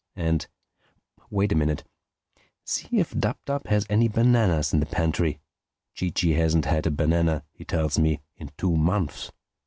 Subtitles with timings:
[0.15, 0.47] And
[1.29, 5.39] wait a minute—see if Dab Dab has any bananas in the pantry.
[5.93, 9.31] Chee Chee hasn't had a banana, he tells me, in two months."